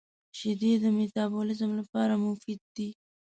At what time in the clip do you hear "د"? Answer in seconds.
0.83-0.85